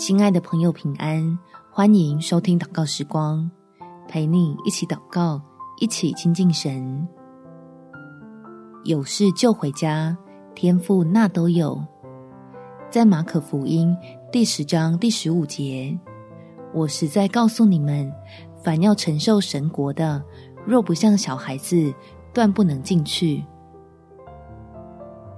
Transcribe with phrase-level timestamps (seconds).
[0.00, 1.38] 亲爱的朋友，平安！
[1.70, 3.50] 欢迎收听祷告时光，
[4.08, 5.38] 陪你一起祷告，
[5.78, 7.06] 一起亲近神。
[8.84, 10.16] 有事就回家，
[10.54, 11.78] 天赋那都有。
[12.88, 13.94] 在马可福音
[14.32, 15.94] 第十章第十五节，
[16.72, 18.10] 我实在告诉你们，
[18.64, 20.24] 凡要承受神国的，
[20.64, 21.92] 若不像小孩子，
[22.32, 23.44] 断不能进去。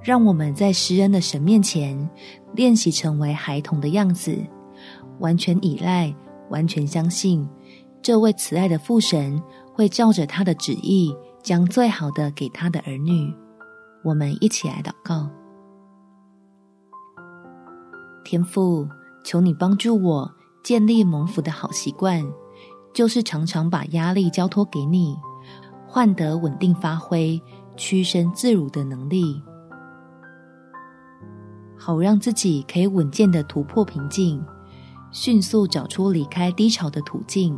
[0.05, 2.11] 让我们在施恩的神面前
[2.55, 4.37] 练习成为孩童的样子，
[5.21, 6.15] 完全依赖、
[6.51, 7.49] 完全相信
[8.01, 9.41] 这位慈爱的父神
[9.73, 13.33] 会照着他的旨意，将最好的给他的儿女。
[14.05, 15.29] 我们一起来祷告：
[18.25, 18.89] 天父，
[19.25, 20.31] 求你帮助我
[20.65, 22.25] 建立蒙福的好习惯，
[22.93, 25.17] 就是常常把压力交托给你，
[25.87, 27.41] 换得稳定发挥、
[27.77, 29.41] 屈身自如的能力。
[31.77, 34.45] 好让自己可以稳健的突破瓶颈，
[35.13, 37.57] 迅速找出离开低潮的途径，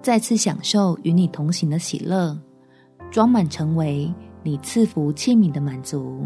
[0.00, 2.38] 再次享受与你同行的喜乐，
[3.10, 6.24] 装满成为你赐福器皿的满足。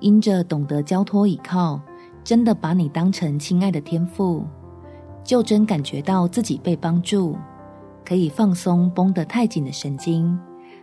[0.00, 1.80] 因着懂得交托倚靠，
[2.22, 4.44] 真的把你当成亲爱的天父，
[5.24, 7.36] 就真感觉到自己被帮助，
[8.04, 10.38] 可以放松绷得太紧的神经，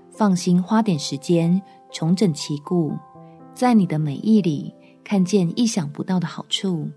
[0.09, 1.61] 放心花点时间
[1.93, 2.93] 重整旗鼓。
[3.53, 4.73] 在你的美意里
[5.03, 6.89] 看见意想不到的好处，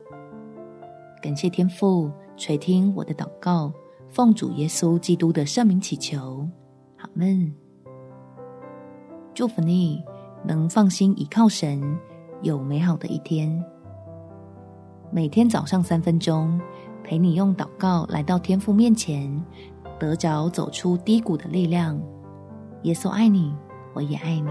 [1.24, 3.72] 感谢天父垂听我的祷告，
[4.10, 6.46] 奉主耶稣基督的圣名祈求，
[6.98, 7.50] 阿们。
[9.32, 10.04] 祝福你
[10.44, 11.80] 能放心倚靠神，
[12.42, 13.64] 有美好的一天。
[15.10, 16.60] 每天早上三分钟，
[17.02, 19.42] 陪你用祷告来到天父面前，
[19.98, 21.98] 得着走出低谷的力量。
[22.82, 23.56] 耶稣爱你，
[23.94, 24.50] 我也爱你。